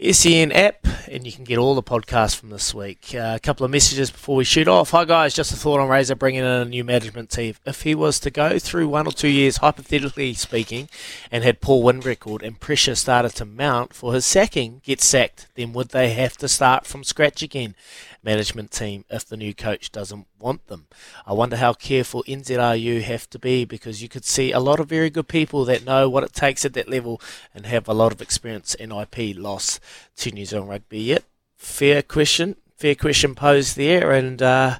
SEN 0.00 0.50
app, 0.50 0.86
and 1.08 1.24
you 1.24 1.30
can 1.30 1.44
get 1.44 1.56
all 1.56 1.76
the 1.76 1.84
podcasts 1.84 2.34
from 2.34 2.50
this 2.50 2.74
week. 2.74 3.14
Uh, 3.14 3.34
a 3.36 3.40
couple 3.40 3.64
of 3.64 3.70
messages 3.70 4.10
before 4.10 4.34
we 4.34 4.42
shoot 4.42 4.66
off. 4.66 4.90
Hi, 4.90 5.04
guys. 5.04 5.34
Just 5.34 5.52
a 5.52 5.56
thought 5.56 5.78
on 5.78 5.88
Razor 5.88 6.16
bringing 6.16 6.40
in 6.40 6.46
a 6.46 6.64
new 6.64 6.82
management 6.82 7.30
team. 7.30 7.54
If 7.64 7.82
he 7.82 7.94
was 7.94 8.18
to 8.20 8.30
go 8.30 8.58
through 8.58 8.88
one 8.88 9.06
or 9.06 9.12
two 9.12 9.28
years, 9.28 9.58
hypothetically 9.58 10.34
speaking, 10.34 10.88
and 11.30 11.44
had 11.44 11.60
poor 11.60 11.82
win 11.82 12.00
record 12.00 12.42
and 12.42 12.58
pressure 12.58 12.96
started 12.96 13.36
to 13.36 13.44
mount 13.44 13.94
for 13.94 14.14
his 14.14 14.26
sacking, 14.26 14.82
get 14.84 15.00
sacked, 15.00 15.46
then 15.54 15.72
would 15.74 15.90
they 15.90 16.10
have 16.10 16.36
to 16.38 16.48
start 16.48 16.86
from 16.86 17.04
scratch 17.04 17.40
again? 17.42 17.76
Management 18.22 18.70
team 18.70 19.04
if 19.10 19.24
the 19.24 19.36
new 19.36 19.54
coach 19.54 19.90
doesn't 19.90 20.26
want 20.38 20.66
them. 20.66 20.86
I 21.26 21.32
wonder 21.32 21.56
how 21.56 21.72
careful 21.72 22.24
NZRU 22.26 23.02
have 23.02 23.28
to 23.30 23.38
be 23.38 23.64
because 23.64 24.02
you 24.02 24.08
could 24.08 24.24
see 24.24 24.52
a 24.52 24.60
lot 24.60 24.80
of 24.80 24.88
very 24.88 25.10
good 25.10 25.28
people 25.28 25.64
that 25.66 25.84
know 25.84 26.08
what 26.08 26.24
it 26.24 26.32
takes 26.32 26.64
at 26.64 26.74
that 26.74 26.88
level 26.88 27.20
and 27.54 27.66
have 27.66 27.88
a 27.88 27.94
lot 27.94 28.12
of 28.12 28.20
experience 28.20 28.74
in 28.74 28.92
IP 28.92 29.36
loss 29.36 29.80
to 30.16 30.30
New 30.30 30.44
Zealand 30.44 30.70
rugby. 30.70 31.00
Yet, 31.00 31.24
fair 31.56 32.02
question. 32.02 32.56
Fair 32.76 32.94
question 32.94 33.34
posed 33.34 33.76
there, 33.76 34.12
and 34.12 34.40
uh, 34.40 34.78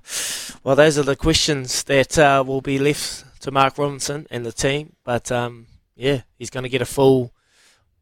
well, 0.63 0.77
those 0.77 0.97
are 0.99 1.03
the 1.03 1.17
questions 1.17 1.83
that 1.83 2.17
uh, 2.17 2.45
will 2.47 2.61
be 2.61 2.79
left 2.79 3.25
to 3.41 3.51
Mark 3.51 3.77
Robinson 3.77 4.25
and 4.31 4.47
the 4.47 4.53
team. 4.53 4.95
But 5.03 5.33
um, 5.33 5.67
yeah, 5.97 6.21
he's 6.39 6.51
going 6.51 6.63
to 6.63 6.69
get 6.69 6.81
a 6.81 6.87
full 6.87 7.33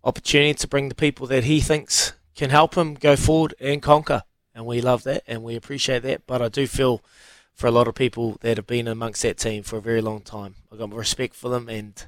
opportunity 0.05 0.52
to 0.52 0.69
bring 0.69 0.90
the 0.90 0.95
people 0.95 1.26
that 1.28 1.45
he 1.45 1.61
thinks 1.61 2.12
can 2.35 2.50
help 2.50 2.76
him 2.76 2.93
go 2.93 3.16
forward 3.16 3.55
and 3.59 3.81
conquer 3.81 4.23
and 4.56 4.64
we 4.64 4.80
love 4.80 5.04
that 5.04 5.22
and 5.28 5.44
we 5.44 5.54
appreciate 5.54 6.02
that. 6.02 6.26
But 6.26 6.40
I 6.42 6.48
do 6.48 6.66
feel 6.66 7.02
for 7.54 7.66
a 7.66 7.70
lot 7.70 7.86
of 7.86 7.94
people 7.94 8.38
that 8.40 8.56
have 8.56 8.66
been 8.66 8.88
amongst 8.88 9.22
that 9.22 9.38
team 9.38 9.62
for 9.62 9.76
a 9.76 9.82
very 9.82 10.00
long 10.00 10.22
time, 10.22 10.56
I've 10.72 10.78
got 10.78 10.92
respect 10.92 11.34
for 11.34 11.48
them, 11.48 11.68
and 11.68 12.04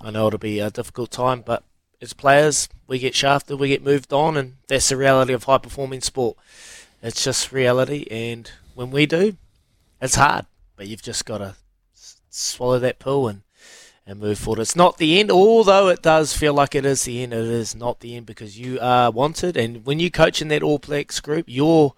I 0.00 0.10
know 0.10 0.28
it'll 0.28 0.38
be 0.38 0.60
a 0.60 0.70
difficult 0.70 1.10
time, 1.10 1.42
but 1.44 1.64
as 2.00 2.12
players, 2.12 2.68
we 2.86 2.98
get 2.98 3.14
shafted, 3.14 3.58
we 3.58 3.68
get 3.68 3.84
moved 3.84 4.12
on, 4.12 4.36
and 4.36 4.54
that's 4.68 4.88
the 4.88 4.96
reality 4.96 5.34
of 5.34 5.44
high 5.44 5.58
performing 5.58 6.00
sport. 6.00 6.38
It's 7.02 7.24
just 7.24 7.52
reality, 7.52 8.06
and 8.10 8.50
when 8.74 8.90
we 8.90 9.04
do, 9.04 9.36
it's 10.00 10.14
hard, 10.14 10.46
but 10.76 10.86
you've 10.86 11.02
just 11.02 11.26
got 11.26 11.38
to 11.38 11.56
swallow 12.30 12.78
that 12.78 12.98
pill 12.98 13.28
and 13.28 13.42
and 14.10 14.18
move 14.18 14.38
forward. 14.40 14.60
It's 14.60 14.74
not 14.74 14.98
the 14.98 15.20
end, 15.20 15.30
although 15.30 15.86
it 15.88 16.02
does 16.02 16.36
feel 16.36 16.52
like 16.52 16.74
it 16.74 16.84
is 16.84 17.04
the 17.04 17.22
end. 17.22 17.32
It 17.32 17.44
is 17.44 17.76
not 17.76 18.00
the 18.00 18.16
end 18.16 18.26
because 18.26 18.58
you 18.58 18.80
are 18.80 19.08
wanted, 19.08 19.56
and 19.56 19.86
when 19.86 20.00
you 20.00 20.10
coach 20.10 20.42
in 20.42 20.48
that 20.48 20.64
All 20.64 20.78
Blacks 20.78 21.20
group, 21.20 21.44
your 21.46 21.94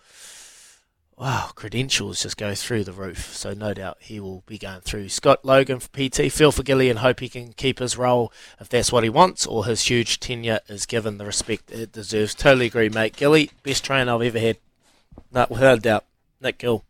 wow 1.17 1.51
credentials 1.55 2.23
just 2.23 2.37
go 2.37 2.55
through 2.55 2.85
the 2.85 2.93
roof. 2.93 3.35
So 3.35 3.55
no 3.55 3.73
doubt 3.73 3.97
he 4.01 4.21
will 4.21 4.43
be 4.47 4.59
going 4.59 4.83
through. 4.83 5.09
Scott 5.09 5.43
Logan 5.43 5.81
for 5.81 5.89
PT, 5.89 6.31
feel 6.31 6.53
for 6.53 6.63
Gilly, 6.63 6.91
and 6.91 6.99
hope 6.99 7.21
he 7.21 7.31
can 7.31 7.55
keep 7.55 7.79
his 7.79 7.97
role 7.97 8.31
if 8.61 8.69
that's 8.69 8.93
what 8.93 9.05
he 9.05 9.11
wants, 9.11 9.47
or 9.47 9.65
his 9.65 9.81
huge 9.87 10.21
tenure 10.21 10.61
is 10.69 10.85
given 10.85 11.17
the 11.17 11.25
respect 11.25 11.71
it 11.71 11.93
deserves. 11.93 12.35
Totally 12.35 12.67
agree, 12.67 12.91
mate. 12.91 13.17
Gilly, 13.17 13.51
best 13.63 13.87
trainer 13.87 14.15
I've 14.15 14.21
ever 14.21 14.39
had, 14.39 14.59
no, 15.33 15.47
without 15.49 15.79
a 15.79 15.81
doubt. 15.81 16.05
Nick 16.43 16.59
Gill. 16.59 16.85